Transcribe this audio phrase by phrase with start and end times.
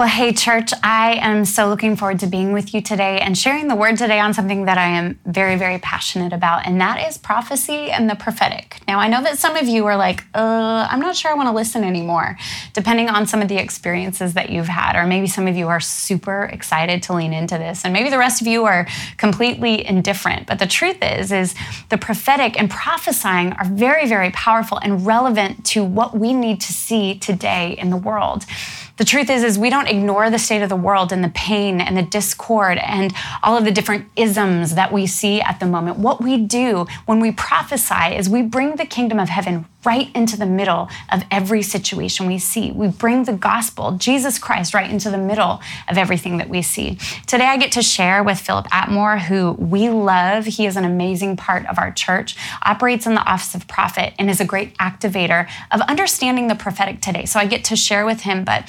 [0.00, 3.68] Well, hey, church, I am so looking forward to being with you today and sharing
[3.68, 7.18] the word today on something that I am very, very passionate about, and that is
[7.18, 8.78] prophecy and the prophetic.
[8.88, 11.50] Now, I know that some of you are like, uh, I'm not sure I want
[11.50, 12.38] to listen anymore,
[12.72, 15.80] depending on some of the experiences that you've had, or maybe some of you are
[15.80, 18.86] super excited to lean into this, and maybe the rest of you are
[19.18, 20.46] completely indifferent.
[20.46, 21.54] But the truth is, is
[21.90, 26.72] the prophetic and prophesying are very, very powerful and relevant to what we need to
[26.72, 28.46] see today in the world.
[29.00, 31.80] The truth is, is we don't ignore the state of the world and the pain
[31.80, 35.96] and the discord and all of the different isms that we see at the moment.
[35.96, 40.36] What we do when we prophesy is we bring the kingdom of heaven right into
[40.36, 42.70] the middle of every situation we see.
[42.70, 46.98] We bring the gospel, Jesus Christ, right into the middle of everything that we see.
[47.26, 50.44] Today, I get to share with Phillip Attmore, who we love.
[50.44, 54.28] He is an amazing part of our church, operates in the office of prophet, and
[54.28, 57.24] is a great activator of understanding the prophetic today.
[57.24, 58.68] So I get to share with him, but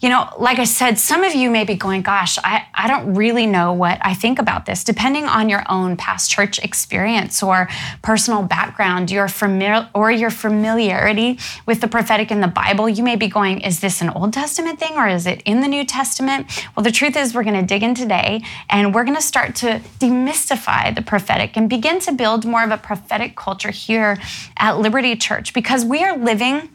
[0.00, 3.14] you know, like I said, some of you may be going, gosh, I, I don't
[3.14, 4.84] really know what I think about this.
[4.84, 7.68] Depending on your own past church experience or
[8.00, 13.16] personal background, your familiar or your familiarity with the prophetic in the Bible, you may
[13.16, 16.46] be going, is this an Old Testament thing or is it in the New Testament?
[16.76, 19.56] Well, the truth is, we're going to dig in today and we're going to start
[19.56, 24.16] to demystify the prophetic and begin to build more of a prophetic culture here
[24.58, 26.68] at Liberty Church because we are living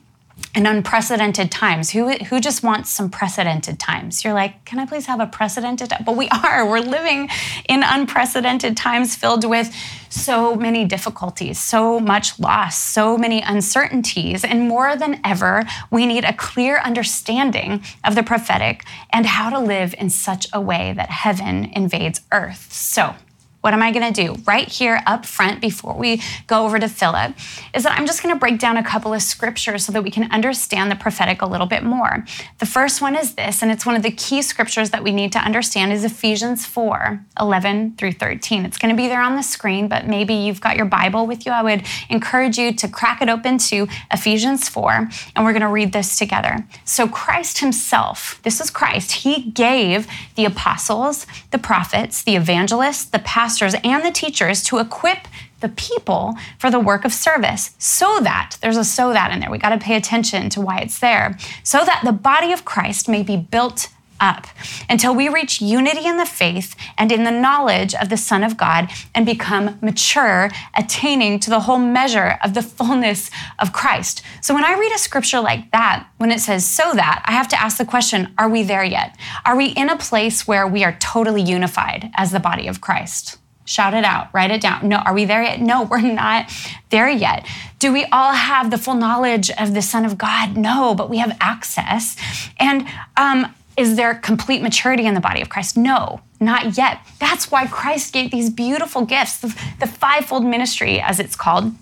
[0.56, 1.90] in unprecedented times.
[1.92, 4.24] Who, who just wants some precedented times?
[4.24, 5.92] You're like, can I please have a precedented?
[6.06, 6.70] But we are.
[6.70, 7.30] We're living
[7.68, 9.74] in unprecedented times filled with
[10.10, 14.44] so many difficulties, so much loss, so many uncertainties.
[14.44, 19.60] And more than ever, we need a clear understanding of the prophetic and how to
[19.60, 22.72] live in such a way that heaven invades earth.
[22.72, 23.16] So,
[23.64, 26.90] what am I going to do right here up front before we go over to
[26.90, 27.34] Phillip
[27.74, 30.12] is that I'm just going to break down a couple of scriptures so that we
[30.12, 32.26] can understand the prophetic a little bit more.
[32.60, 35.32] The first one is this, and it's one of the key scriptures that we need
[35.32, 38.66] to understand is Ephesians 4 11 through 13.
[38.66, 41.46] It's going to be there on the screen, but maybe you've got your Bible with
[41.46, 41.54] you.
[41.54, 45.70] I would encourage you to crack it open to Ephesians 4, and we're going to
[45.70, 46.68] read this together.
[46.84, 50.06] So, Christ Himself, this is Christ, He gave
[50.36, 55.28] the apostles, the prophets, the evangelists, the pastors, pastors and the teachers to equip
[55.60, 59.52] the people for the work of service so that there's a so that in there.
[59.52, 61.38] We got to pay attention to why it's there.
[61.64, 64.48] So that the body of Christ may be built up
[64.90, 68.58] until we reach unity in the faith and in the knowledge of the Son of
[68.58, 74.24] God and become mature, attaining to the whole measure of the fullness of Christ.
[74.42, 77.50] So when I read a scripture like that, when it says so that, I have
[77.50, 79.16] to ask the question are we there yet?
[79.46, 83.38] Are we in a place where we are totally unified as the body of Christ?
[83.66, 84.88] Shout it out, write it down.
[84.88, 85.62] No, are we there yet?
[85.62, 86.52] No, we're not
[86.90, 87.46] there yet.
[87.80, 90.58] Do we all have the full knowledge of the Son of God?
[90.58, 92.16] No, but we have access.
[92.58, 92.88] And
[93.18, 95.78] um, is there complete maturity in the body of Christ?
[95.78, 97.00] No, not yet.
[97.20, 99.48] That's why Christ gave these beautiful gifts, the,
[99.80, 101.74] the fivefold ministry, as it's called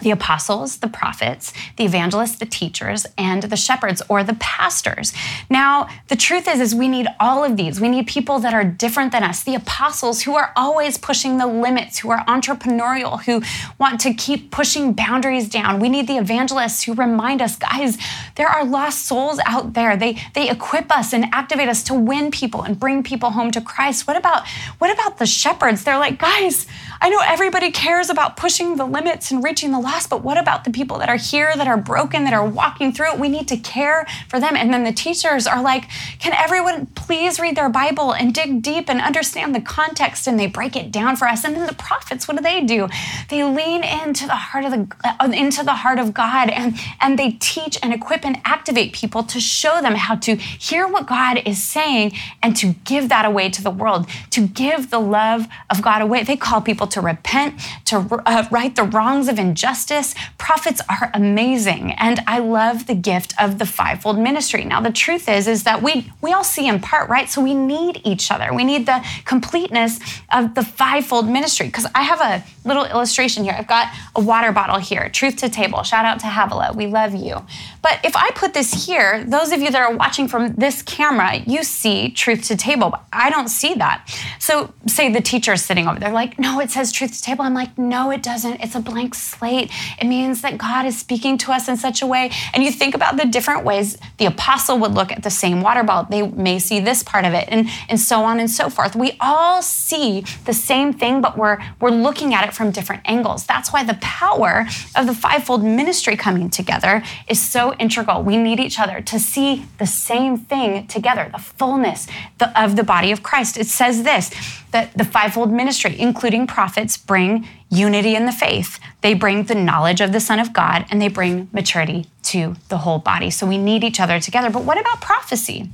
[0.00, 5.12] the apostles, the prophets, the evangelists, the teachers, and the shepherds or the pastors.
[5.48, 7.80] Now, the truth is is we need all of these.
[7.80, 9.42] We need people that are different than us.
[9.42, 13.42] The apostles who are always pushing the limits, who are entrepreneurial, who
[13.78, 15.80] want to keep pushing boundaries down.
[15.80, 17.98] We need the evangelists who remind us, guys,
[18.36, 19.96] there are lost souls out there.
[19.96, 23.60] They they equip us and activate us to win people and bring people home to
[23.60, 24.06] Christ.
[24.06, 24.46] What about
[24.78, 25.84] what about the shepherds?
[25.84, 26.66] They're like, guys,
[27.02, 30.62] I know everybody cares about pushing the limits and reaching the lost, but what about
[30.62, 33.18] the people that are here, that are broken, that are walking through it?
[33.18, 34.54] We need to care for them.
[34.54, 35.86] And then the teachers are like,
[36.20, 40.28] can everyone please read their Bible and dig deep and understand the context?
[40.28, 41.42] And they break it down for us.
[41.42, 42.86] And then the prophets, what do they do?
[43.30, 47.18] They lean into the heart of the uh, into the heart of God and, and
[47.18, 51.42] they teach and equip and activate people to show them how to hear what God
[51.44, 55.82] is saying and to give that away to the world, to give the love of
[55.82, 56.22] God away.
[56.22, 60.14] They call people to repent, to uh, right the wrongs of injustice.
[60.38, 64.64] Prophets are amazing, and I love the gift of the fivefold ministry.
[64.64, 67.28] Now, the truth is, is that we we all see in part, right?
[67.28, 68.52] So we need each other.
[68.54, 69.98] We need the completeness
[70.32, 71.66] of the fivefold ministry.
[71.66, 73.54] Because I have a little illustration here.
[73.56, 75.08] I've got a water bottle here.
[75.08, 75.82] Truth to table.
[75.82, 76.74] Shout out to Havilah.
[76.74, 77.44] We love you.
[77.82, 81.36] But if I put this here, those of you that are watching from this camera,
[81.46, 82.90] you see truth to table.
[82.90, 84.08] But I don't see that.
[84.38, 87.44] So say the teacher is sitting over there, like, no, it says truth to table.
[87.44, 88.60] I'm like, no, it doesn't.
[88.60, 89.70] It's a blank slate.
[90.00, 92.30] It means that God is speaking to us in such a way.
[92.54, 95.82] And you think about the different ways the apostle would look at the same water
[95.82, 96.08] bottle.
[96.10, 98.94] They may see this part of it and, and so on and so forth.
[98.94, 103.02] We all see the same thing, but we're we're looking at it it from different
[103.04, 103.44] angles.
[103.44, 108.22] That's why the power of the fivefold ministry coming together is so integral.
[108.22, 112.06] We need each other to see the same thing together, the fullness
[112.54, 113.56] of the body of Christ.
[113.56, 114.30] It says this
[114.70, 118.78] that the fivefold ministry, including prophets, bring unity in the faith.
[119.02, 122.78] They bring the knowledge of the Son of God and they bring maturity to the
[122.78, 123.30] whole body.
[123.30, 124.50] So we need each other together.
[124.50, 125.68] But what about prophecy?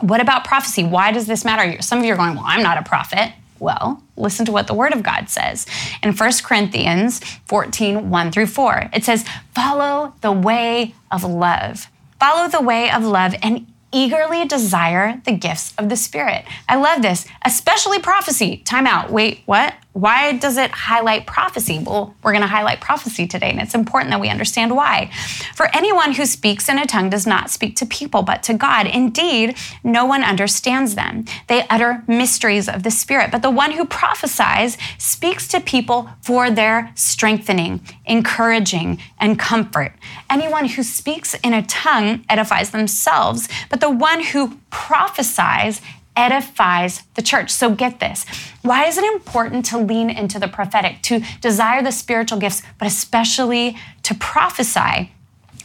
[0.00, 0.84] What about prophecy?
[0.84, 1.82] Why does this matter?
[1.82, 3.32] Some of you are going, Well, I'm not a prophet.
[3.60, 5.66] Well, listen to what the Word of God says.
[6.02, 9.24] In 1 Corinthians 14, 1 through 4, it says,
[9.54, 11.88] Follow the way of love.
[12.20, 16.44] Follow the way of love and eagerly desire the gifts of the Spirit.
[16.68, 18.58] I love this, especially prophecy.
[18.58, 19.10] Time out.
[19.10, 19.74] Wait, what?
[19.98, 21.80] Why does it highlight prophecy?
[21.84, 25.10] Well, we're going to highlight prophecy today, and it's important that we understand why.
[25.56, 28.86] For anyone who speaks in a tongue does not speak to people, but to God.
[28.86, 31.24] Indeed, no one understands them.
[31.48, 33.32] They utter mysteries of the Spirit.
[33.32, 39.94] But the one who prophesies speaks to people for their strengthening, encouraging, and comfort.
[40.30, 45.80] Anyone who speaks in a tongue edifies themselves, but the one who prophesies
[46.18, 47.48] edifies the church.
[47.50, 48.26] So get this.
[48.62, 52.88] Why is it important to lean into the prophetic, to desire the spiritual gifts, but
[52.88, 55.12] especially to prophesy?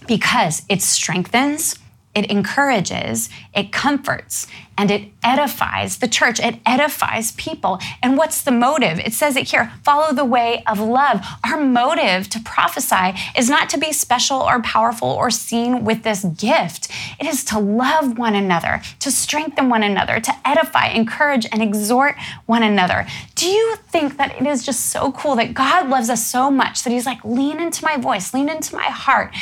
[0.07, 1.79] Because it strengthens,
[2.13, 4.45] it encourages, it comforts,
[4.77, 6.39] and it edifies the church.
[6.39, 7.79] It edifies people.
[8.01, 8.99] And what's the motive?
[8.99, 11.25] It says it here follow the way of love.
[11.45, 16.23] Our motive to prophesy is not to be special or powerful or seen with this
[16.23, 16.89] gift.
[17.19, 22.15] It is to love one another, to strengthen one another, to edify, encourage, and exhort
[22.45, 23.05] one another.
[23.35, 26.83] Do you think that it is just so cool that God loves us so much
[26.83, 29.33] that He's like, lean into my voice, lean into my heart.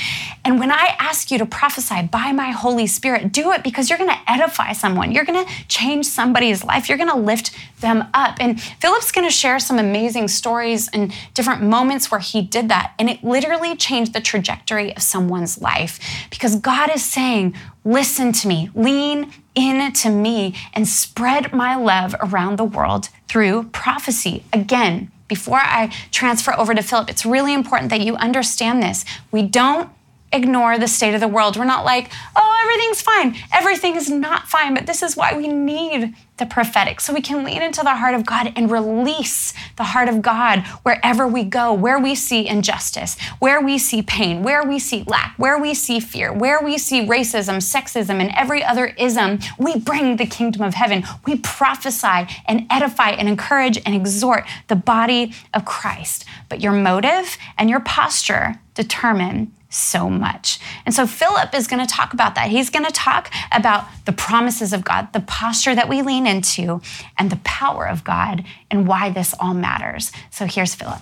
[0.43, 3.99] And when I ask you to prophesy by my Holy Spirit, do it because you're
[3.99, 5.11] going to edify someone.
[5.11, 6.89] You're you're going to change somebody's life.
[6.89, 8.37] You're going to lift them up.
[8.39, 12.93] And Phillip's going to share some amazing stories and different moments where he did that.
[12.97, 18.47] And it literally changed the trajectory of someone's life because God is saying, listen to
[18.47, 24.43] me, lean into me, and spread my love around the world through prophecy.
[24.53, 29.05] Again, before I transfer over to Phillip, it's really important that you understand this.
[29.31, 29.89] We don't
[30.33, 31.57] ignore the state of the world.
[31.57, 33.35] We're not like, oh, everything's fine.
[33.53, 37.45] Everything is not fine, but this is why we need the prophetic so we can
[37.45, 41.71] lean into the heart of God and release the heart of God wherever we go,
[41.71, 45.99] where we see injustice, where we see pain, where we see lack, where we see
[45.99, 49.37] fear, where we see racism, sexism, and every other ism.
[49.59, 51.03] We bring the kingdom of heaven.
[51.27, 56.25] We prophesy and edify and encourage and exhort the body of Christ.
[56.49, 60.59] But your motive and your posture determine so much.
[60.85, 62.49] And so Phillip is going to talk about that.
[62.49, 66.81] He's going to talk about the promises of God, the posture that we lean into,
[67.17, 70.11] and the power of God, and why this all matters.
[70.31, 71.01] So here's Phillip.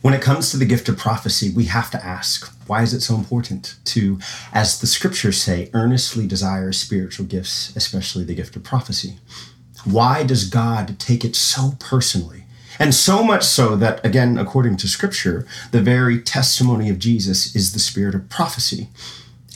[0.00, 3.00] When it comes to the gift of prophecy, we have to ask why is it
[3.00, 4.18] so important to,
[4.52, 9.18] as the scriptures say, earnestly desire spiritual gifts, especially the gift of prophecy?
[9.84, 12.44] Why does God take it so personally?
[12.78, 17.72] And so much so that, again, according to scripture, the very testimony of Jesus is
[17.72, 18.88] the spirit of prophecy.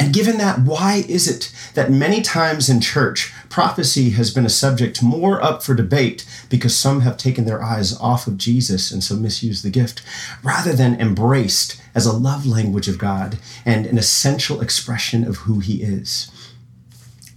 [0.01, 4.51] And given that, why is it that many times in church, prophecy has been a
[4.51, 9.05] subject more up for debate because some have taken their eyes off of Jesus and
[9.05, 10.03] so misused the gift,
[10.43, 15.61] rather than embraced as a love language of God and an essential expression of who
[15.61, 16.31] He is?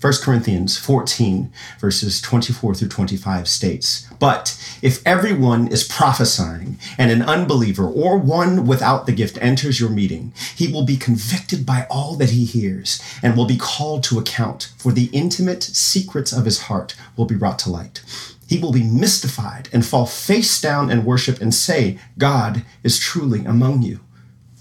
[0.06, 7.24] 1 Corinthians 14, verses 24 through 25 states, But if everyone is prophesying, and an
[7.24, 12.14] unbeliever or one without the gift enters your meeting, he will be convicted by all
[12.18, 16.62] that he hears, and will be called to account, for the intimate secrets of his
[16.62, 18.04] heart will be brought to light.
[18.47, 23.44] He will be mystified and fall face down and worship and say, God is truly
[23.44, 24.02] among you.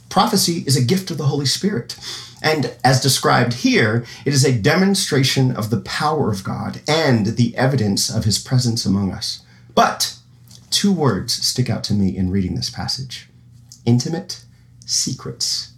[0.08, 1.98] Prophecy is a gift of the Holy Spirit.
[2.44, 7.56] And as described here, it is a demonstration of the power of God and the
[7.56, 9.42] evidence of his presence among us.
[9.74, 10.18] But
[10.70, 13.28] two words stick out to me in reading this passage
[13.86, 14.44] intimate
[14.84, 15.72] secrets.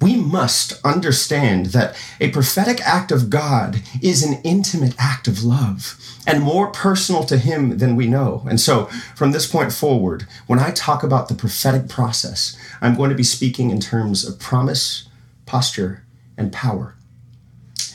[0.00, 5.98] We must understand that a prophetic act of God is an intimate act of love
[6.26, 8.46] and more personal to Him than we know.
[8.48, 8.84] And so,
[9.16, 13.24] from this point forward, when I talk about the prophetic process, I'm going to be
[13.24, 15.07] speaking in terms of promise,
[15.48, 16.04] posture,
[16.36, 16.94] and power.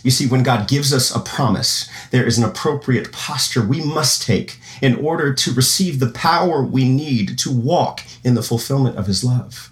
[0.04, 4.22] You see, when God gives us a promise, there is an appropriate posture we must
[4.22, 9.08] take in order to receive the power we need to walk in the fulfillment of
[9.08, 9.72] His love.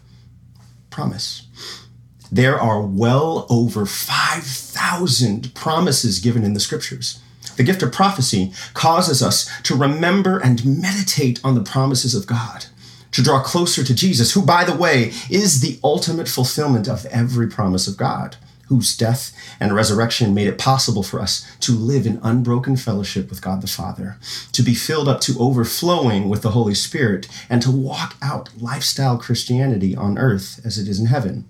[0.90, 1.48] Promise.
[2.32, 7.20] There are well over 5,000 promises given in the scriptures.
[7.58, 12.68] The gift of prophecy causes us to remember and meditate on the promises of God,
[13.12, 17.48] to draw closer to Jesus, who, by the way, is the ultimate fulfillment of every
[17.48, 18.38] promise of God,
[18.68, 23.42] whose death and resurrection made it possible for us to live in unbroken fellowship with
[23.42, 24.18] God the Father,
[24.54, 29.18] to be filled up to overflowing with the Holy Spirit, and to walk out lifestyle
[29.18, 31.46] Christianity on earth as it is in heaven.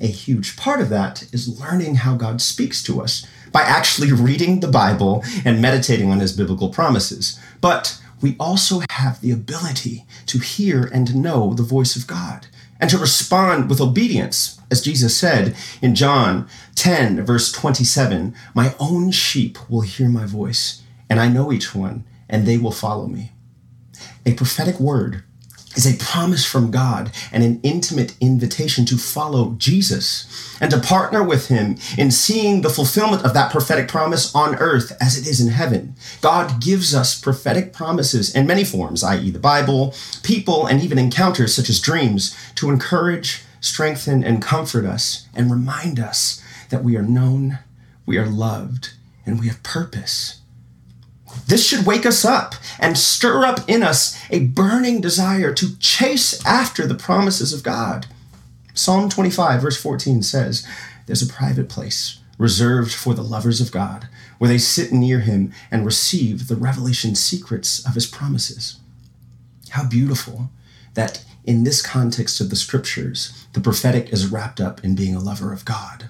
[0.00, 4.60] A huge part of that is learning how God speaks to us by actually reading
[4.60, 7.38] the Bible and meditating on his biblical promises.
[7.60, 12.46] But we also have the ability to hear and know the voice of God
[12.80, 14.60] and to respond with obedience.
[14.70, 20.82] As Jesus said in John 10, verse 27, My own sheep will hear my voice,
[21.10, 23.32] and I know each one, and they will follow me.
[24.24, 25.24] A prophetic word
[25.74, 31.22] is a promise from God and an intimate invitation to follow Jesus and to partner
[31.22, 35.40] with him in seeing the fulfillment of that prophetic promise on earth as it is
[35.40, 35.94] in heaven.
[36.20, 41.54] God gives us prophetic promises in many forms, i.e., the Bible, people, and even encounters
[41.54, 47.02] such as dreams, to encourage, strengthen, and comfort us and remind us that we are
[47.02, 47.58] known,
[48.04, 50.41] we are loved, and we have purpose.
[51.46, 56.44] This should wake us up and stir up in us a burning desire to chase
[56.46, 58.06] after the promises of God.
[58.74, 60.66] Psalm 25, verse 14 says,
[61.06, 64.08] There's a private place reserved for the lovers of God,
[64.38, 68.80] where they sit near him and receive the revelation secrets of his promises.
[69.70, 70.50] How beautiful
[70.94, 75.20] that in this context of the scriptures, the prophetic is wrapped up in being a
[75.20, 76.08] lover of God.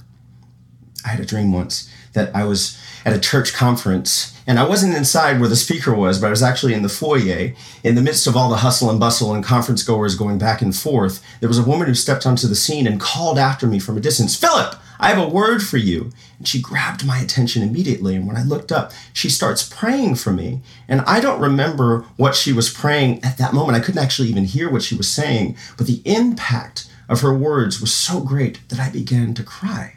[1.05, 4.97] I had a dream once that I was at a church conference and I wasn't
[4.97, 7.53] inside where the speaker was, but I was actually in the foyer.
[7.85, 10.75] In the midst of all the hustle and bustle and conference goers going back and
[10.75, 13.97] forth, there was a woman who stepped onto the scene and called after me from
[13.97, 16.13] a distance Phillip, I have a word for you.
[16.39, 18.17] And she grabbed my attention immediately.
[18.17, 20.61] And when I looked up, she starts praying for me.
[20.89, 23.77] And I don't remember what she was praying at that moment.
[23.77, 27.81] I couldn't actually even hear what she was saying, but the impact of her words
[27.81, 29.97] was so great that I began to cry.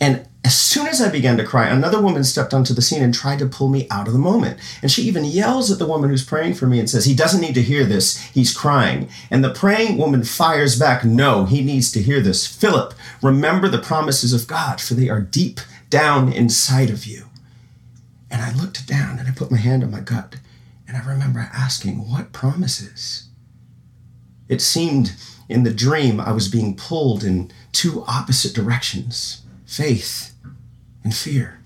[0.00, 3.14] And as soon as I began to cry, another woman stepped onto the scene and
[3.14, 4.58] tried to pull me out of the moment.
[4.82, 7.40] And she even yells at the woman who's praying for me and says, He doesn't
[7.40, 8.18] need to hear this.
[8.18, 9.08] He's crying.
[9.30, 12.44] And the praying woman fires back, No, he needs to hear this.
[12.44, 17.26] Phillip, remember the promises of God, for they are deep down inside of you.
[18.28, 20.36] And I looked down and I put my hand on my gut.
[20.88, 23.28] And I remember asking, What promises?
[24.48, 25.12] It seemed
[25.48, 30.31] in the dream I was being pulled in two opposite directions faith
[31.04, 31.58] and fear.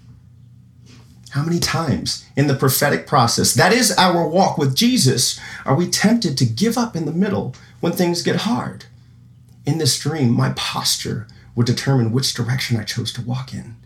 [1.31, 5.89] How many times in the prophetic process, that is our walk with Jesus, are we
[5.89, 8.87] tempted to give up in the middle when things get hard?
[9.67, 13.77] In this dream, my posture would determine which direction I chose to walk in.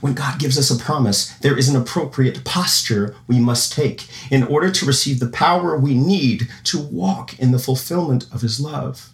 [0.00, 4.42] When God gives us a promise, there is an appropriate posture we must take in
[4.42, 9.10] order to receive the power we need to walk in the fulfillment of His love.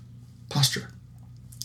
[0.48, 0.88] Posture.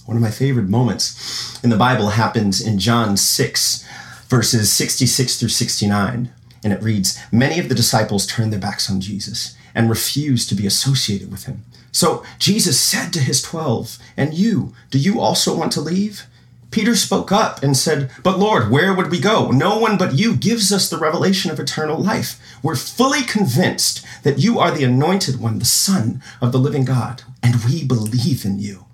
[0.06, 3.88] One of my favorite moments in the Bible happens in John 6,
[4.28, 6.34] verses 66 through 69.
[6.62, 10.56] And it reads Many of the disciples turned their backs on Jesus and refused to
[10.56, 11.64] be associated with him.
[11.94, 16.26] So Jesus said to his twelve, And you, do you also want to leave?
[16.70, 19.52] Peter spoke up and said, But Lord, where would we go?
[19.52, 22.40] No one but you gives us the revelation of eternal life.
[22.64, 27.22] We're fully convinced that you are the anointed one, the Son of the living God,
[27.42, 28.86] and we believe in you.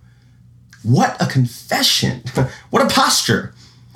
[0.84, 2.24] What a confession.
[2.70, 3.54] what a posture.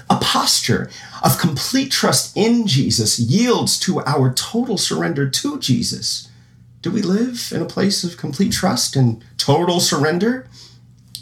[0.10, 0.90] A posture
[1.24, 6.30] of complete trust in Jesus yields to our total surrender to Jesus.
[6.82, 10.48] Do we live in a place of complete trust and total surrender?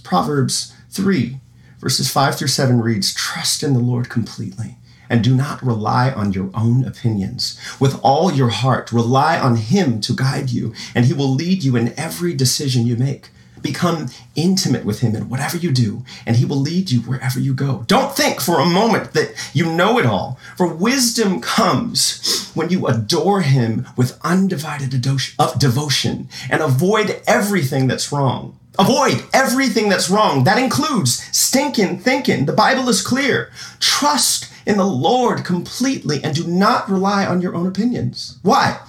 [0.03, 1.39] Proverbs 3,
[1.79, 4.77] verses 5 through 7 reads Trust in the Lord completely
[5.11, 7.59] and do not rely on your own opinions.
[7.81, 11.75] With all your heart, rely on Him to guide you, and He will lead you
[11.75, 13.27] in every decision you make.
[13.61, 17.53] Become intimate with Him in whatever you do, and He will lead you wherever you
[17.53, 17.83] go.
[17.87, 22.87] Don't think for a moment that you know it all, for wisdom comes when you
[22.87, 28.57] adore Him with undivided devotion and avoid everything that's wrong.
[28.79, 30.45] Avoid everything that's wrong.
[30.45, 32.45] That includes stinking thinking.
[32.45, 33.51] The Bible is clear.
[33.79, 38.39] Trust in the Lord completely and do not rely on your own opinions.
[38.43, 38.79] Why?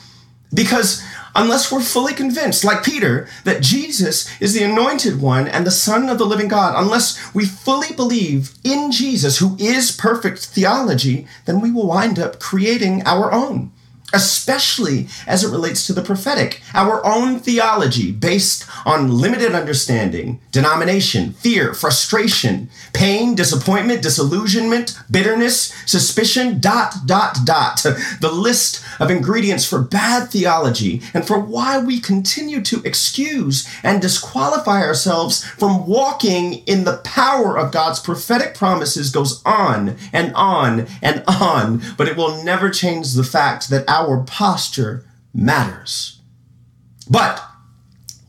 [0.54, 1.02] Because
[1.34, 6.08] unless we're fully convinced, like Peter, that Jesus is the anointed one and the Son
[6.08, 11.60] of the living God, unless we fully believe in Jesus, who is perfect theology, then
[11.60, 13.72] we will wind up creating our own.
[14.12, 16.62] Especially as it relates to the prophetic.
[16.74, 26.60] Our own theology, based on limited understanding, denomination, fear, frustration, pain, disappointment, disillusionment, bitterness, suspicion,
[26.60, 27.84] dot, dot, dot.
[28.20, 34.00] The list of ingredients for bad theology and for why we continue to excuse and
[34.00, 40.86] disqualify ourselves from walking in the power of God's prophetic promises goes on and on
[41.00, 45.04] and on, but it will never change the fact that our our posture
[45.34, 46.20] matters.
[47.08, 47.42] But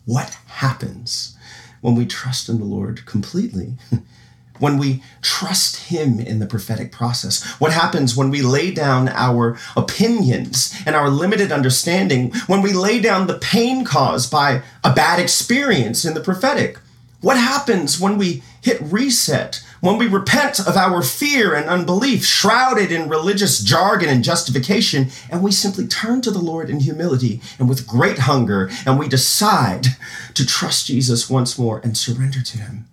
[0.06, 1.38] what happens
[1.82, 3.74] when we trust in the Lord completely?
[4.60, 7.44] when we trust Him in the prophetic process?
[7.60, 13.00] What happens when we lay down our opinions and our limited understanding, when we lay
[13.02, 16.78] down the pain caused by a bad experience in the prophetic?
[17.22, 22.90] What happens when we hit reset when we repent of our fear and unbelief, shrouded
[22.90, 27.68] in religious jargon and justification, and we simply turn to the Lord in humility and
[27.68, 29.88] with great hunger, and we decide
[30.36, 32.86] to trust Jesus once more and surrender to Him,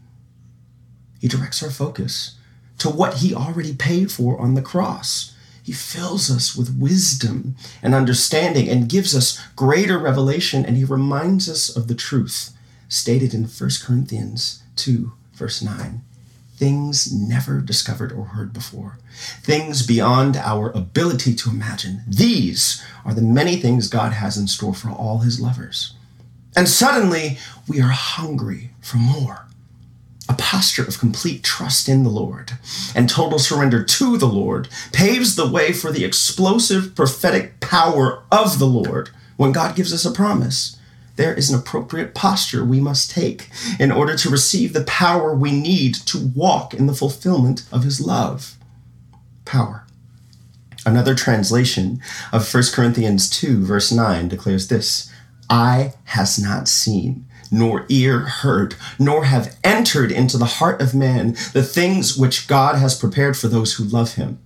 [1.21, 2.35] He directs our focus
[2.79, 5.33] to what He already paid for on the cross.
[5.63, 7.55] He fills us with wisdom
[7.85, 12.53] and understanding and gives us greater revelation, and He reminds us of the truth
[12.89, 16.03] stated in 1 Corinthians 2, verse 9
[16.61, 18.99] things never discovered or heard before,
[19.41, 22.03] things beyond our ability to imagine.
[22.07, 25.95] These are the many things God has in store for all his lovers.
[26.55, 29.47] And suddenly, we are hungry for more.
[30.29, 32.53] A posture of complete trust in the Lord
[32.95, 38.59] and total surrender to the Lord paves the way for the explosive prophetic power of
[38.59, 40.77] the Lord when God gives us a promise
[41.17, 45.53] there is an appropriate posture we must take in order to receive the power we
[45.53, 48.57] need to walk in the fulfillment of his love.
[49.45, 49.87] Power.
[50.87, 52.01] Another translation
[52.33, 55.13] of 1 Corinthians 2, verse 9, declares this
[55.51, 61.33] Eye has not seen, nor ear heard, nor have entered into the heart of man
[61.53, 64.39] the things which God has prepared for those who love him.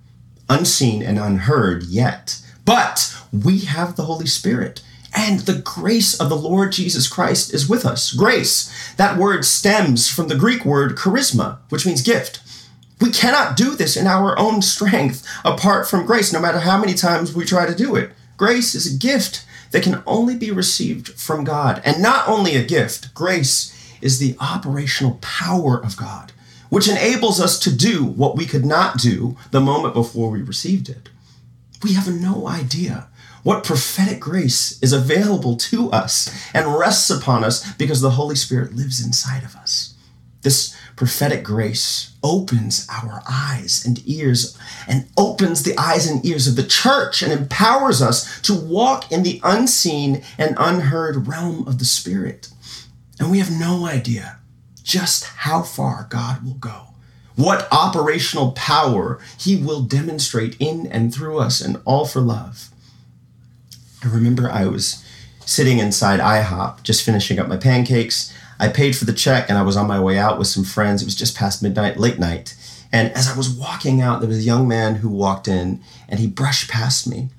[0.49, 2.41] Unseen and unheard yet.
[2.65, 4.83] But we have the Holy Spirit
[5.15, 8.13] and the grace of the Lord Jesus Christ is with us.
[8.13, 12.41] Grace, that word stems from the Greek word charisma, which means gift.
[13.01, 16.95] We cannot do this in our own strength apart from grace, no matter how many
[16.95, 18.13] times we try to do it.
[18.37, 21.83] Grace is a gift that can only be received from God.
[21.85, 26.33] And not only a gift, grace is the operational power of God,
[26.71, 30.89] which enables us to do what we could not do the moment before we received
[30.89, 31.09] it.
[31.83, 33.09] We have no idea
[33.45, 38.75] what prophetic grace is available to us and rests upon us because the Holy Spirit
[38.75, 39.95] lives inside of us.
[40.43, 46.57] This prophetic grace opens our eyes and ears and opens the eyes and ears of
[46.57, 51.85] the church and empowers us to walk in the unseen and unheard realm of the
[51.85, 52.49] Spirit.
[53.21, 54.39] And we have no idea
[54.83, 56.89] just how far God will go
[57.37, 62.71] what operational power he will demonstrate in and through us and all for love.
[64.05, 65.05] I remember I was
[65.47, 68.33] sitting inside IHOP, just finishing up my pancakes.
[68.59, 71.03] I paid for the check and I was on my way out with some friends.
[71.03, 72.55] It was just past midnight, late night.
[72.93, 76.21] And as I was walking out, there was a young man who walked in and
[76.21, 77.31] he brushed past me.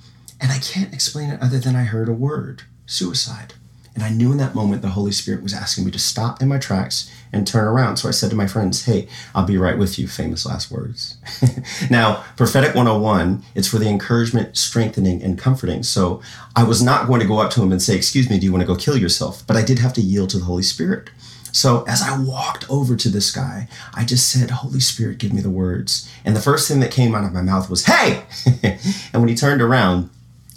[0.42, 3.54] And I can't explain it other than I heard a word suicide.
[3.96, 6.50] And I knew in that moment the Holy Spirit was asking me to stop in
[6.50, 7.98] my tracks and turn around.
[7.98, 10.08] So I said to my friends, Hey, I'll be right with you.
[10.08, 11.16] Famous last words.
[11.90, 15.82] now, Prophetic 101, it's for the encouragement, strengthening, and comforting.
[15.84, 16.22] So
[16.58, 18.52] I was not going to go up to him and say, Excuse me, do you
[18.52, 19.48] want to go kill yourself?
[19.48, 21.10] But I did have to yield to the Holy Spirit.
[21.54, 25.40] So as I walked over to this guy, I just said, Holy Spirit, give me
[25.40, 26.12] the words.
[26.26, 28.26] And the first thing that came out of my mouth was, Hey!
[29.14, 30.10] and when he turned around,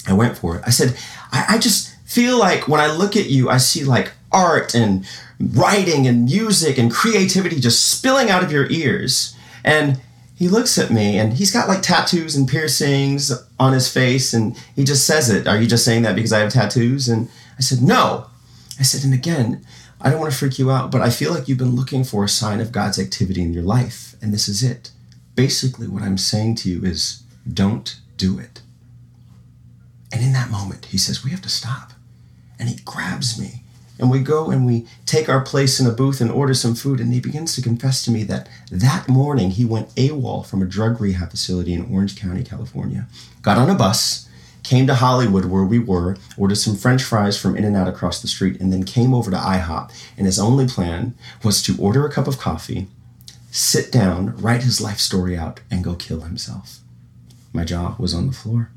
[0.09, 0.63] I went for it.
[0.67, 0.97] I said,
[1.31, 5.07] I, I just feel like when I look at you, I see like art and
[5.39, 9.37] writing and music and creativity just spilling out of your ears.
[9.63, 10.01] And
[10.35, 14.57] he looks at me and he's got like tattoos and piercings on his face and
[14.75, 15.47] he just says it.
[15.47, 17.09] Are you just saying that because I have tattoos?
[17.09, 18.27] And I said, No.
[18.81, 19.67] I said, and again,
[20.01, 22.23] I don't want to freak you out, but I feel like you've been looking for
[22.23, 24.93] a sign of God's activity in your life, and this is it.
[25.35, 28.63] Basically, what I'm saying to you is don't do it.
[30.13, 31.93] And in that moment, he says, We have to stop
[32.59, 33.63] and he grabs me.
[33.99, 37.01] And we go and we take our place in a booth and order some food.
[37.01, 40.67] And he begins to confess to me that that morning he went AWOL from a
[40.67, 43.09] drug rehab facility in Orange County, California,
[43.43, 44.29] got on a bus,
[44.63, 48.23] came to Hollywood where we were, ordered some french fries from In N Out across
[48.23, 49.91] the street, and then came over to IHOP.
[50.17, 52.87] And his only plan was to order a cup of coffee,
[53.51, 56.79] sit down, write his life story out, and go kill himself.
[57.53, 58.71] My jaw was on the floor.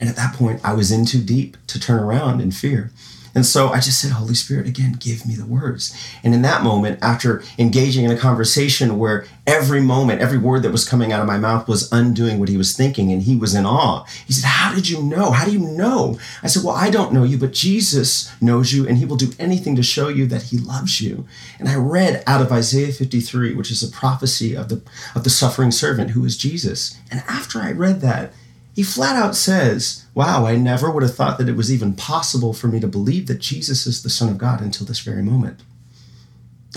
[0.00, 2.92] And at that point, I was in too deep to turn around in fear.
[3.38, 5.96] And so I just said, Holy Spirit, again, give me the words.
[6.24, 10.72] And in that moment, after engaging in a conversation where every moment, every word that
[10.72, 13.54] was coming out of my mouth was undoing what he was thinking, and he was
[13.54, 15.30] in awe, he said, How did you know?
[15.30, 16.18] How do you know?
[16.42, 19.30] I said, Well, I don't know you, but Jesus knows you, and he will do
[19.38, 21.24] anything to show you that he loves you.
[21.60, 24.82] And I read out of Isaiah 53, which is a prophecy of the,
[25.14, 26.98] of the suffering servant who is Jesus.
[27.08, 28.32] And after I read that,
[28.78, 32.52] he flat out says, Wow, I never would have thought that it was even possible
[32.52, 35.64] for me to believe that Jesus is the Son of God until this very moment.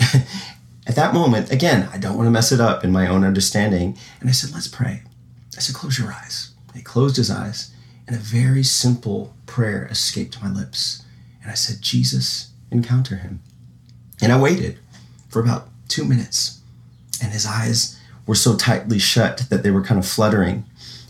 [0.00, 3.96] At that moment, again, I don't want to mess it up in my own understanding.
[4.18, 5.04] And I said, Let's pray.
[5.56, 6.50] I said, Close your eyes.
[6.74, 7.72] He closed his eyes,
[8.08, 11.04] and a very simple prayer escaped my lips.
[11.40, 13.42] And I said, Jesus, encounter him.
[14.20, 14.80] And I waited
[15.28, 16.62] for about two minutes,
[17.22, 20.64] and his eyes were so tightly shut that they were kind of fluttering.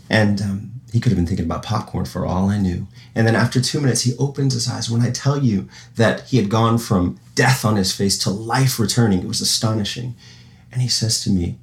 [0.07, 2.85] And um, he could have been thinking about popcorn for all I knew.
[3.15, 4.91] And then after two minutes, he opens his eyes.
[4.91, 8.79] When I tell you that he had gone from death on his face to life
[8.79, 10.13] returning, it was astonishing.
[10.71, 11.57] And he says to me,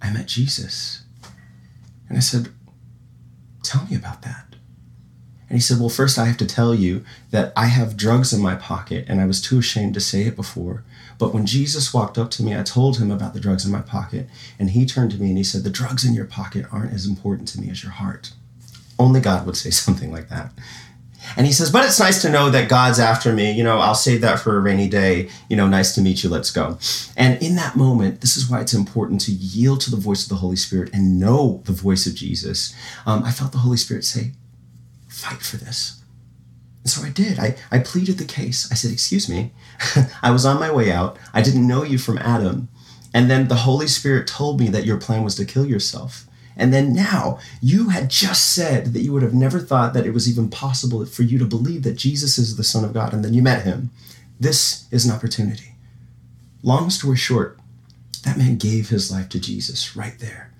[0.00, 1.02] I met Jesus.
[2.08, 2.48] And I said,
[3.62, 4.46] Tell me about that.
[5.50, 8.40] And he said, Well, first I have to tell you that I have drugs in
[8.40, 10.82] my pocket, and I was too ashamed to say it before.
[11.18, 13.82] But when Jesus walked up to me, I told him about the drugs in my
[13.82, 16.94] pocket, and he turned to me and he said, The drugs in your pocket aren't
[16.94, 18.32] as important to me as your heart.
[18.98, 20.52] Only God would say something like that.
[21.36, 23.50] And he says, but it's nice to know that God's after me.
[23.50, 25.28] You know, I'll save that for a rainy day.
[25.50, 26.30] You know, nice to meet you.
[26.30, 26.78] Let's go.
[27.16, 30.28] And in that moment, this is why it's important to yield to the voice of
[30.28, 32.74] the Holy Spirit and know the voice of Jesus.
[33.06, 34.32] Um, I felt the Holy Spirit say,
[35.08, 36.02] fight for this.
[36.86, 37.40] And so I did.
[37.40, 38.70] I, I pleaded the case.
[38.70, 39.50] I said, Excuse me,
[40.22, 41.18] I was on my way out.
[41.34, 42.68] I didn't know you from Adam.
[43.12, 46.25] And then the Holy Spirit told me that your plan was to kill yourself.
[46.56, 50.14] And then now you had just said that you would have never thought that it
[50.14, 53.24] was even possible for you to believe that Jesus is the Son of God, and
[53.24, 53.90] then you met him.
[54.40, 55.74] This is an opportunity.
[56.62, 57.58] Long story short,
[58.24, 60.50] that man gave his life to Jesus right there.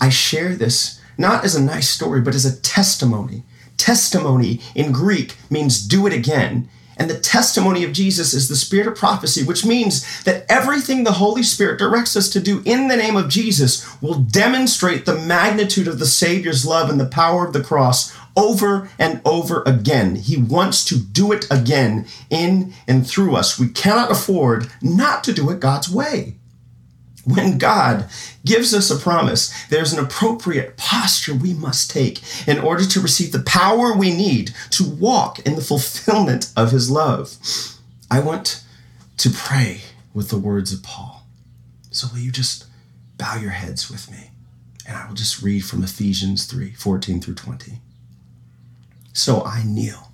[0.00, 3.42] I share this not as a nice story, but as a testimony.
[3.76, 6.68] Testimony in Greek means do it again.
[6.98, 11.12] And the testimony of Jesus is the spirit of prophecy, which means that everything the
[11.12, 15.86] Holy Spirit directs us to do in the name of Jesus will demonstrate the magnitude
[15.86, 20.16] of the Savior's love and the power of the cross over and over again.
[20.16, 23.58] He wants to do it again in and through us.
[23.58, 26.34] We cannot afford not to do it God's way.
[27.28, 28.08] When God
[28.46, 33.32] gives us a promise, there's an appropriate posture we must take in order to receive
[33.32, 37.36] the power we need to walk in the fulfillment of His love.
[38.10, 38.64] I want
[39.18, 39.82] to pray
[40.14, 41.26] with the words of Paul.
[41.90, 42.64] So will you just
[43.18, 44.30] bow your heads with me?
[44.86, 47.72] And I will just read from Ephesians 3 14 through 20.
[49.12, 50.12] So I kneel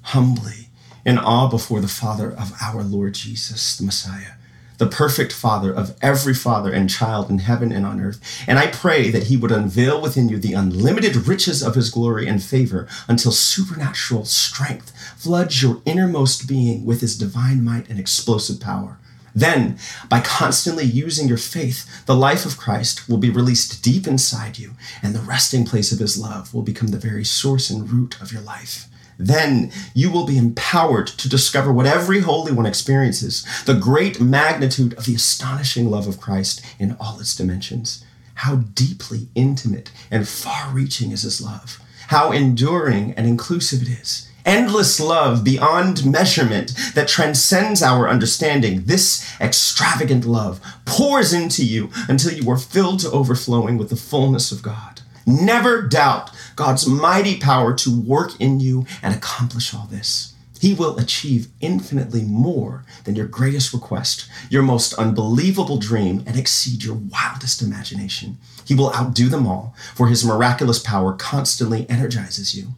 [0.00, 0.68] humbly
[1.04, 4.32] in awe before the Father of our Lord Jesus, the Messiah
[4.78, 8.20] the perfect Father of every father and child in heaven and on earth.
[8.46, 12.26] And I pray that He would unveil within you the unlimited riches of His glory
[12.26, 18.60] and favor until supernatural strength floods your innermost being with His divine might and explosive
[18.60, 18.98] power.
[19.34, 24.58] Then, by constantly using your faith, the life of Christ will be released deep inside
[24.58, 28.20] you, and the resting place of His love will become the very source and root
[28.20, 28.88] of your life.
[29.18, 34.94] Then you will be empowered to discover what every Holy One experiences the great magnitude
[34.94, 38.04] of the astonishing love of Christ in all its dimensions.
[38.34, 41.80] How deeply intimate and far reaching is His love.
[42.06, 44.28] How enduring and inclusive it is.
[44.46, 48.84] Endless love beyond measurement that transcends our understanding.
[48.84, 54.52] This extravagant love pours into you until you are filled to overflowing with the fullness
[54.52, 55.02] of God.
[55.26, 60.34] Never doubt God's mighty power to work in you and accomplish all this.
[60.60, 66.82] He will achieve infinitely more than your greatest request, your most unbelievable dream, and exceed
[66.82, 68.38] your wildest imagination.
[68.64, 72.70] He will outdo them all, for his miraculous power constantly energizes you.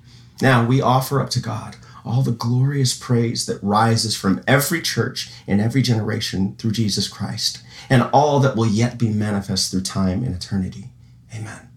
[0.43, 5.31] Now we offer up to God all the glorious praise that rises from every church
[5.47, 10.23] in every generation through Jesus Christ, and all that will yet be manifest through time
[10.23, 10.91] and eternity.
[11.35, 11.71] Amen.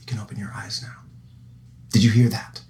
[0.00, 1.05] You can open your eyes now.
[1.96, 2.60] Did you hear that?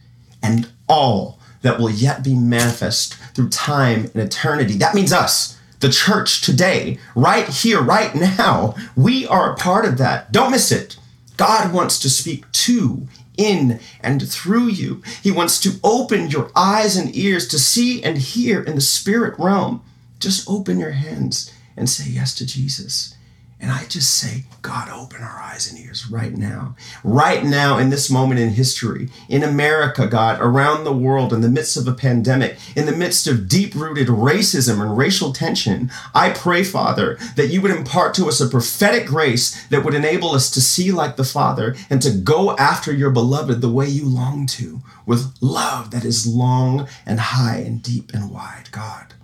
[0.40, 4.74] And all that will yet be manifest through time and eternity.
[4.74, 8.76] That means us, the church today, right here, right now.
[8.94, 10.30] We are a part of that.
[10.30, 10.96] Don't miss it.
[11.36, 15.02] God wants to speak to, in, and through you.
[15.24, 19.36] He wants to open your eyes and ears to see and hear in the spirit
[19.40, 19.82] realm.
[20.20, 23.15] Just open your hands and say yes to Jesus
[23.58, 26.76] And I just say, God, open our eyes and ears right now.
[27.02, 31.48] Right now, in this moment in history, in America, God, around the world, in the
[31.48, 36.30] midst of a pandemic, in the midst of deep rooted racism and racial tension, I
[36.30, 40.50] pray, Father, that you would impart to us a prophetic grace that would enable us
[40.50, 44.46] to see like the Father and to go after your beloved the way you long
[44.48, 49.14] to, with love that is long and high and deep and wide, God.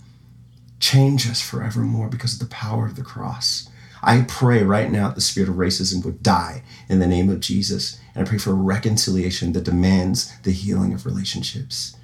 [0.80, 3.68] Change us forevermore because of the power of the cross.
[4.02, 7.40] I pray right now that the spirit of racism would die in the name of
[7.40, 8.00] Jesus.
[8.14, 11.96] And I pray for reconciliation that demands the healing of relationships.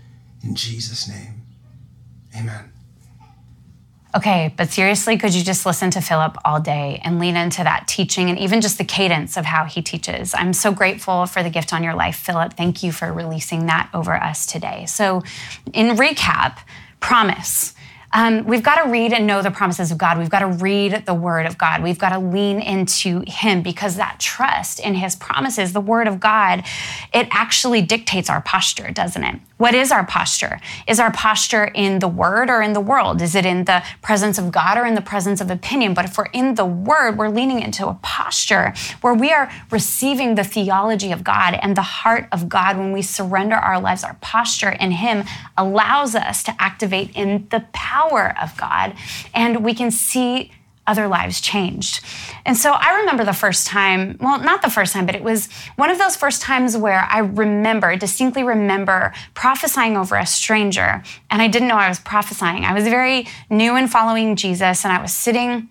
[0.43, 1.43] In Jesus' name,
[2.37, 2.73] amen.
[4.17, 7.87] Okay, but seriously, could you just listen to Phillip all day and lean into that
[7.87, 10.35] teaching and even just the cadence of how he teaches?
[10.35, 12.55] I'm so grateful for the gift on your life, Phillip.
[12.55, 14.87] Thank you for releasing that over us today.
[14.87, 15.23] So,
[15.75, 16.59] in recap,
[17.01, 17.75] promise.
[18.13, 20.19] Um, we've got to read and know the promises of God.
[20.19, 21.83] We've got to read the word of God.
[21.83, 26.19] We've got to lean into Him because that trust in His promises, the word of
[26.19, 26.65] God,
[27.13, 29.41] it actually dictates our posture, doesn't it?
[29.59, 30.61] What is our posture?
[30.87, 33.21] Is our posture in the word or in the world?
[33.21, 35.95] Is it in the presence of God or in the presence of opinion?
[35.95, 40.37] But if we're in the word, we're leaning into a posture where we are receiving
[40.37, 44.05] the theology of God and the heart of God when we surrender our lives.
[44.05, 45.25] Our posture in Him
[45.57, 47.98] allows us to activate in the power
[48.41, 48.95] of God
[49.35, 50.53] and we can see
[50.89, 52.03] other lives changed.
[52.47, 55.49] And so I remember the first time, well, not the first time, but it was
[55.77, 61.03] one of those first times where I remember, distinctly remember prophesying over a stranger.
[61.31, 62.65] And I didn't know I was prophesying.
[62.65, 65.69] I was very new in following Jesus, and I was sitting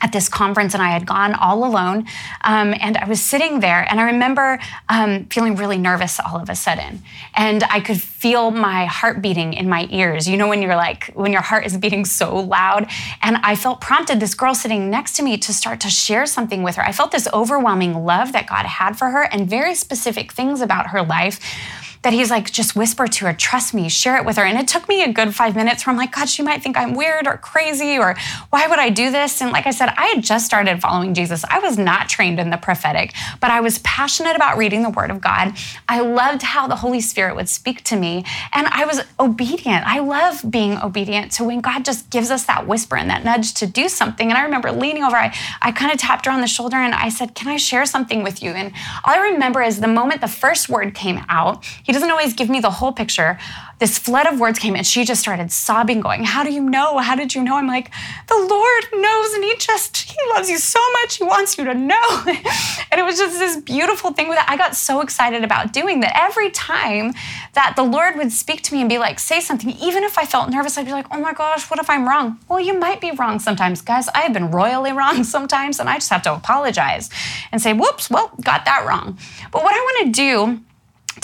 [0.00, 2.06] at this conference and I had gone all alone.
[2.42, 6.50] Um, and I was sitting there and I remember um, feeling really nervous all of
[6.50, 7.02] a sudden.
[7.34, 10.28] And I could feel my heart beating in my ears.
[10.28, 12.90] You know, when you're like, when your heart is beating so loud.
[13.22, 16.62] And I felt prompted, this girl sitting next to me, to start to share something
[16.62, 16.82] with her.
[16.82, 20.88] I felt this overwhelming love that God had for her and very specific things about
[20.88, 21.40] her life
[22.04, 24.44] that he's like, just whisper to her, trust me, share it with her.
[24.44, 26.76] And it took me a good five minutes where I'm like, God, she might think
[26.76, 28.14] I'm weird or crazy or
[28.50, 29.40] why would I do this?
[29.40, 31.44] And like I said, I had just started following Jesus.
[31.48, 35.10] I was not trained in the prophetic, but I was passionate about reading the word
[35.10, 35.54] of God.
[35.88, 39.86] I loved how the Holy Spirit would speak to me and I was obedient.
[39.86, 43.54] I love being obedient to when God just gives us that whisper and that nudge
[43.54, 44.28] to do something.
[44.28, 46.94] And I remember leaning over, I, I kind of tapped her on the shoulder and
[46.94, 48.50] I said, Can I share something with you?
[48.50, 48.72] And
[49.04, 52.50] all I remember is the moment the first word came out, he doesn't always give
[52.50, 53.38] me the whole picture.
[53.78, 56.98] This flood of words came and she just started sobbing, going, How do you know?
[56.98, 57.56] How did you know?
[57.56, 57.90] I'm like,
[58.28, 61.16] The Lord knows, and He just, He loves you so much.
[61.16, 62.22] He wants you to know.
[62.26, 66.00] and it was just this beautiful thing with that I got so excited about doing
[66.00, 67.12] that every time
[67.54, 70.24] that the Lord would speak to me and be like, Say something, even if I
[70.24, 72.38] felt nervous, I'd be like, Oh my gosh, what if I'm wrong?
[72.48, 74.08] Well, you might be wrong sometimes, guys.
[74.08, 77.10] I have been royally wrong sometimes, and I just have to apologize
[77.50, 79.18] and say, Whoops, well, got that wrong.
[79.50, 80.64] But what I want to do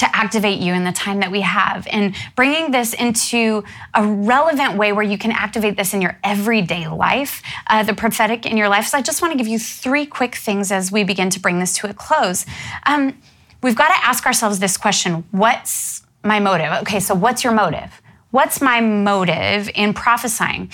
[0.01, 4.79] to activate you in the time that we have and bringing this into a relevant
[4.79, 8.71] way where you can activate this in your everyday life, uh, the prophetic in your
[8.71, 8.87] life.
[8.87, 11.59] So I just want to give you three quick things as we begin to bring
[11.59, 12.47] this to a close.
[12.87, 13.21] Um,
[13.63, 16.73] we've got to ask ourselves this question What's my motive?
[16.83, 18.01] Okay, so what's your motive?
[18.31, 20.71] What's my motive in prophesying?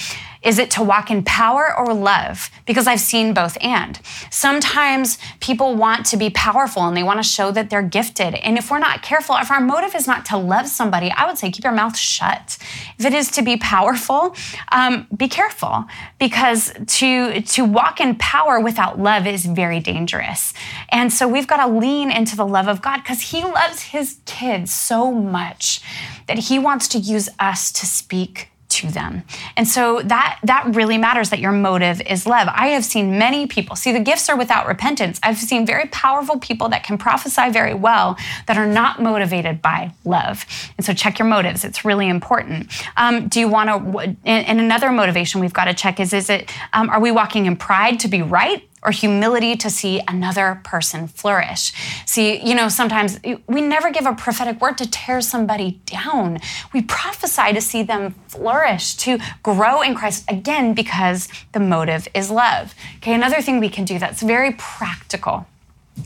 [0.47, 2.51] Is it to walk in power or love?
[2.67, 3.99] Because I've seen both and.
[4.31, 8.37] Sometimes people want to be powerful and they want to show that they're gifted.
[8.37, 11.37] And if we're not careful, if our motive is not to love somebody, I would
[11.37, 12.59] say keep your mouth shut.
[12.97, 14.37] If it is to be powerful,
[14.71, 15.87] um, be careful
[16.21, 20.55] because to, to walk in power without love is very dangerous.
[20.91, 24.19] And so we've got to lean into the love of God because He loves His
[24.27, 25.81] kids so much
[26.29, 29.23] that He wants to use us to speak to them.
[29.57, 32.49] And so that that really matters that your motive is love.
[32.51, 35.19] I have seen many people see the gifts are without repentance.
[35.23, 39.93] I've seen very powerful people that can prophesy very well that are not motivated by
[40.05, 40.45] love.
[40.77, 41.65] And so check your motives.
[41.65, 42.73] It's really important.
[42.97, 44.17] Um, do you want to?
[44.25, 47.57] And, another motivation we've got to check is: is it um, are we walking in
[47.57, 48.63] pride to be right?
[48.87, 51.73] Or humility to see another person flourish.
[52.07, 53.19] See, you know, sometimes
[53.49, 56.39] we never give a prophetic word to tear somebody down.
[56.73, 62.31] We prophesy to see them flourish, to grow in Christ again because the motive is
[62.31, 62.75] love.
[62.99, 65.47] Okay, another thing we can do that's very practical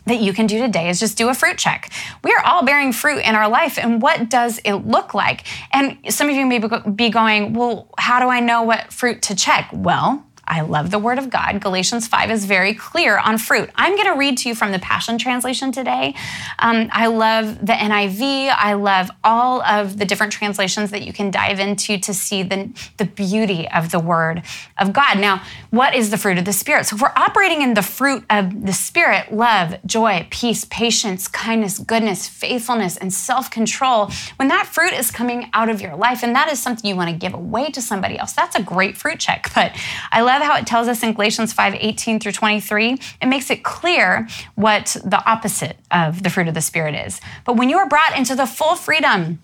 [0.06, 1.90] that you can do today is just do a fruit check.
[2.22, 5.44] We are all bearing fruit in our life, and what does it look like?
[5.72, 6.60] And some of you may
[6.94, 9.68] be going, Well, how do I know what fruit to check?
[9.72, 11.60] Well, I love the word of God.
[11.60, 13.70] Galatians 5 is very clear on fruit.
[13.76, 16.16] I'm going to read to you from the Passion Translation today.
[16.58, 18.52] Um, I love the NIV.
[18.58, 22.68] I love all of the different translations that you can dive into to see the,
[22.96, 24.42] the beauty of the word
[24.76, 25.20] of God.
[25.20, 26.86] Now, what is the fruit of the Spirit?
[26.86, 31.78] So, if we're operating in the fruit of the Spirit, love, joy, peace, patience, kindness,
[31.78, 36.34] goodness, faithfulness, and self control, when that fruit is coming out of your life and
[36.34, 39.20] that is something you want to give away to somebody else, that's a great fruit
[39.20, 39.48] check.
[39.54, 39.76] But
[40.10, 43.62] I love how it tells us in Galatians 5 18 through 23, it makes it
[43.62, 47.20] clear what the opposite of the fruit of the Spirit is.
[47.44, 49.40] But when you are brought into the full freedom,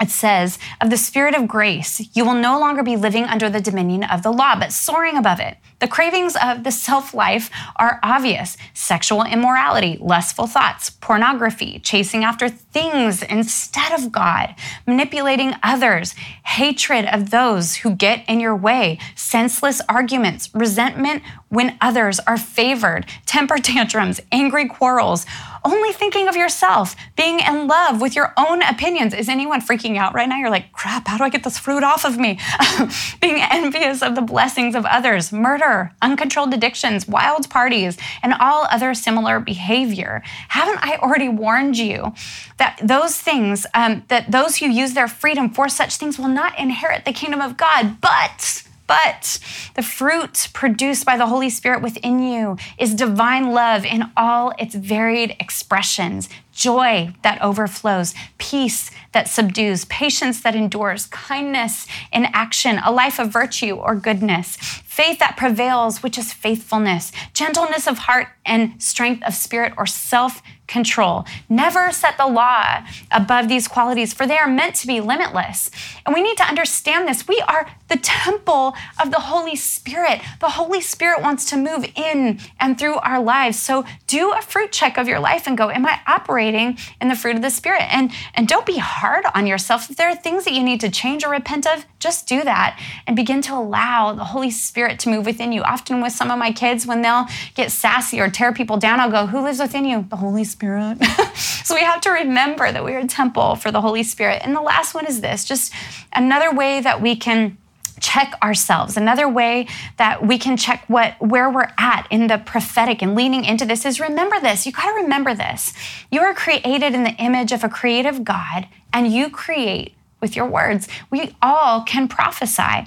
[0.00, 3.60] it says, of the Spirit of grace, you will no longer be living under the
[3.60, 5.56] dominion of the law, but soaring above it.
[5.78, 12.48] The cravings of the self life are obvious sexual immorality, lustful thoughts, pornography, chasing after
[12.48, 14.54] things instead of God,
[14.86, 16.12] manipulating others,
[16.44, 23.06] hatred of those who get in your way, senseless arguments, resentment when others are favored,
[23.24, 25.24] temper tantrums, angry quarrels
[25.66, 29.12] only thinking of yourself, being in love with your own opinions.
[29.12, 30.38] Is anyone freaking out right now?
[30.38, 32.38] You're like, crap, how do I get this fruit off of me?
[33.20, 38.94] being envious of the blessings of others, murder, uncontrolled addictions, wild parties, and all other
[38.94, 40.22] similar behavior.
[40.48, 42.14] Haven't I already warned you
[42.58, 46.58] that those things, um, that those who use their freedom for such things will not
[46.58, 48.00] inherit the kingdom of God?
[48.00, 49.38] But but
[49.74, 54.74] the fruit produced by the Holy Spirit within you is divine love in all its
[54.74, 62.90] varied expressions joy that overflows, peace that subdues, patience that endures, kindness in action, a
[62.90, 68.82] life of virtue or goodness, faith that prevails, which is faithfulness, gentleness of heart and
[68.82, 71.24] strength of spirit or self control.
[71.48, 75.70] Never set the law above these qualities, for they are meant to be limitless.
[76.04, 77.28] And we need to understand this.
[77.28, 80.20] We are the temple of the Holy Spirit.
[80.40, 83.62] The Holy Spirit wants to move in and through our lives.
[83.62, 87.16] So do a fruit check of your life and go, Am I operating in the
[87.16, 87.82] fruit of the Spirit?
[87.90, 89.90] And, and don't be hard on yourself.
[89.90, 92.80] If there are things that you need to change or repent of, just do that
[93.06, 95.62] and begin to allow the Holy Spirit to move within you.
[95.62, 99.10] Often with some of my kids, when they'll get sassy or tear people down, I'll
[99.10, 100.06] go, Who lives within you?
[100.08, 101.04] The Holy Spirit.
[101.36, 104.42] so we have to remember that we are a temple for the Holy Spirit.
[104.44, 105.72] And the last one is this just
[106.12, 107.58] another way that we can
[108.00, 108.96] check ourselves.
[108.96, 113.44] Another way that we can check what where we're at in the prophetic and leaning
[113.44, 114.66] into this is remember this.
[114.66, 115.72] You got to remember this.
[116.10, 120.46] You are created in the image of a creative god and you create with your
[120.46, 120.88] words.
[121.10, 122.86] We all can prophesy.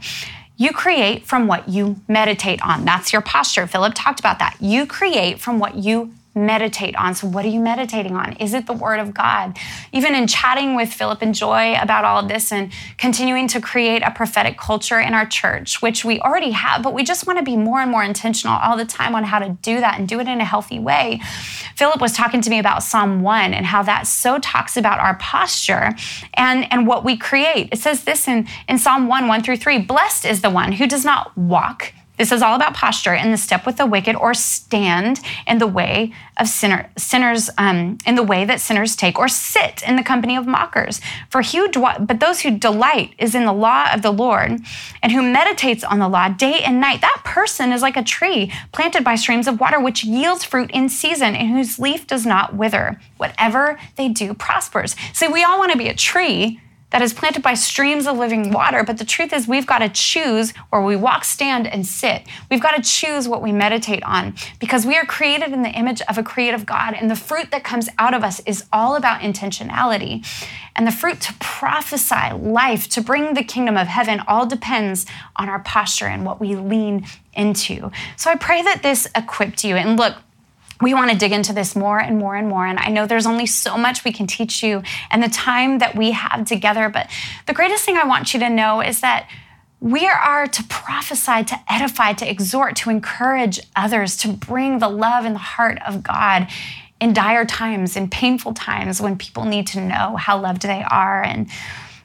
[0.57, 2.83] You create from what you meditate on.
[2.83, 3.65] That's your posture.
[3.65, 4.57] Phillip talked about that.
[4.59, 7.15] You create from what you meditate on.
[7.15, 8.33] So, what are you meditating on?
[8.33, 9.57] Is it the Word of God?
[9.91, 14.03] Even in chatting with Phillip and Joy about all of this and continuing to create
[14.03, 17.43] a prophetic culture in our church, which we already have, but we just want to
[17.43, 20.19] be more and more intentional all the time on how to do that and do
[20.19, 21.19] it in a healthy way.
[21.75, 25.15] Phillip was talking to me about Psalm 1 and how that so talks about our
[25.15, 25.93] posture
[26.35, 27.69] and, and what we create.
[27.71, 30.87] It says this in, in Psalm 1 1 through 3 Blessed is the one who
[30.87, 34.33] does not walk this is all about posture and the step with the wicked or
[34.33, 39.29] stand in the way of sinner, sinners, um, in the way that sinners take, or
[39.29, 40.99] sit in the company of mockers.
[41.29, 44.59] For who, but those who delight is in the law of the Lord
[45.01, 48.51] and who meditates on the law day and night, that person is like a tree
[48.73, 52.53] planted by streams of water, which yields fruit in season and whose leaf does not
[52.53, 52.99] wither.
[53.15, 54.93] Whatever they do prospers.
[55.13, 56.59] See, we all want to be a tree
[56.91, 58.83] that is planted by streams of living water.
[58.83, 62.23] But the truth is, we've got to choose where we walk, stand, and sit.
[62.49, 66.01] We've got to choose what we meditate on because we are created in the image
[66.03, 66.93] of a creative God.
[66.93, 70.25] And the fruit that comes out of us is all about intentionality.
[70.75, 75.49] And the fruit to prophesy life, to bring the kingdom of heaven, all depends on
[75.49, 77.91] our posture and what we lean into.
[78.15, 79.75] So I pray that this equipped you.
[79.75, 80.15] And look,
[80.81, 82.65] we want to dig into this more and more and more.
[82.65, 85.95] And I know there's only so much we can teach you and the time that
[85.95, 86.89] we have together.
[86.89, 87.09] But
[87.47, 89.29] the greatest thing I want you to know is that
[89.81, 95.25] we are to prophesy, to edify, to exhort, to encourage others, to bring the love
[95.25, 96.47] and the heart of God
[96.99, 101.23] in dire times, in painful times when people need to know how loved they are.
[101.23, 101.49] And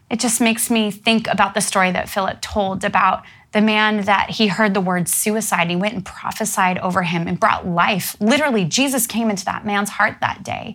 [0.08, 4.30] it just makes me think about the story that Phillip told about the man that
[4.30, 8.16] he heard the word suicide, he went and prophesied over him and brought life.
[8.20, 10.74] Literally, Jesus came into that man's heart that day.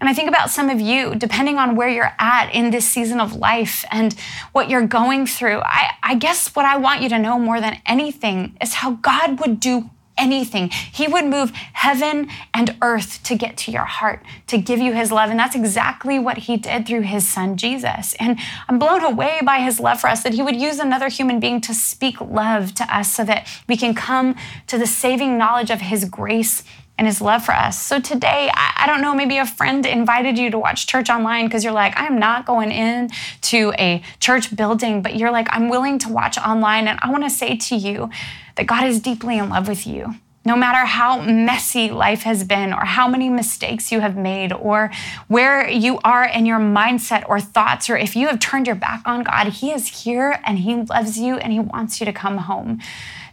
[0.00, 3.20] And I think about some of you, depending on where you're at in this season
[3.20, 4.14] of life and
[4.52, 5.60] what you're going through.
[5.60, 9.38] I, I guess what I want you to know more than anything is how God
[9.40, 10.68] would do anything.
[10.70, 15.10] He would move heaven and earth to get to your heart, to give you his
[15.10, 15.30] love.
[15.30, 18.14] And that's exactly what he did through his son, Jesus.
[18.20, 21.40] And I'm blown away by his love for us that he would use another human
[21.40, 24.36] being to speak love to us so that we can come
[24.68, 26.62] to the saving knowledge of his grace
[26.96, 27.80] and his love for us.
[27.80, 31.64] So today, I, don't know, maybe a friend invited you to watch church online because
[31.64, 33.10] you're like, I'm not going in
[33.42, 36.86] to a church building, but you're like, I'm willing to watch online.
[36.86, 38.10] And I want to say to you
[38.56, 40.14] that God is deeply in love with you.
[40.46, 44.90] No matter how messy life has been, or how many mistakes you have made, or
[45.26, 49.02] where you are in your mindset or thoughts, or if you have turned your back
[49.06, 52.38] on God, He is here and He loves you and He wants you to come
[52.38, 52.80] home.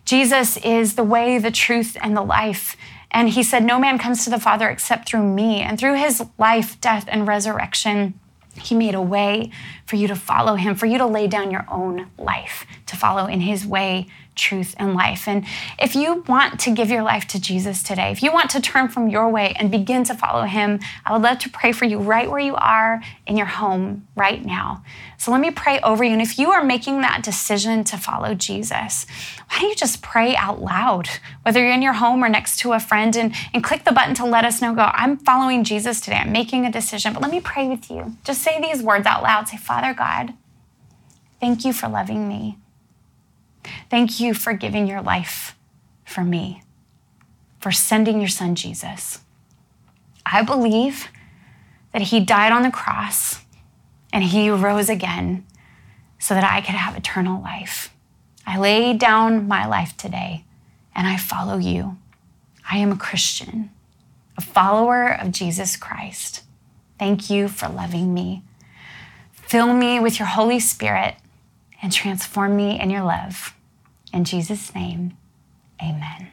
[0.06, 2.78] Jesus is the way, the truth, and the life.
[3.12, 5.62] And he said, No man comes to the Father except through me.
[5.62, 8.20] And through his life, death, and resurrection,
[8.56, 9.52] he made a way
[9.86, 13.28] for you to follow him, for you to lay down your own life, to follow
[13.28, 15.28] in his way truth, and life.
[15.28, 15.46] And
[15.80, 18.88] if you want to give your life to Jesus today, if you want to turn
[18.88, 22.00] from your way and begin to follow him, I would love to pray for you
[22.00, 24.84] right where you are in your home right now.
[25.18, 26.12] So let me pray over you.
[26.12, 29.06] And if you are making that decision to follow Jesus,
[29.50, 31.10] why don't you just pray out loud,
[31.44, 34.16] whether you're in your home or next to a friend, and, and click the button
[34.16, 36.18] to let us know, go, I'm following Jesus today.
[36.18, 37.14] I'm making a decision.
[37.14, 38.16] But let me pray with you.
[38.24, 39.50] Just say these words out loud.
[39.50, 40.34] Say, Father God,
[41.40, 42.58] thank you for loving me.
[43.90, 45.56] Thank you for giving your life
[46.06, 46.64] for me,
[47.60, 49.20] for sending your son Jesus.
[50.26, 51.08] I believe
[51.94, 53.42] that he died on the cross
[54.14, 55.46] and he rose again
[56.20, 57.94] so that I could have eternal life.
[58.46, 60.46] I lay down my life today
[60.96, 61.98] and I follow you.
[62.70, 63.72] I am a Christian,
[64.38, 66.44] a follower of Jesus Christ.
[67.00, 68.44] Thank you for loving me.
[69.32, 71.16] Fill me with your Holy Spirit
[71.82, 73.56] and transform me in your love.
[74.14, 75.18] In Jesus' name,
[75.82, 76.30] amen.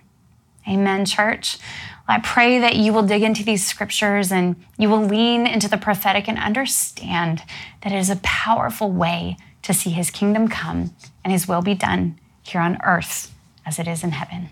[0.68, 1.58] Amen, church.
[2.06, 5.78] I pray that you will dig into these scriptures and you will lean into the
[5.78, 7.42] prophetic and understand
[7.82, 10.94] that it is a powerful way to see his kingdom come
[11.24, 13.34] and his will be done here on earth
[13.64, 14.50] as it is in heaven.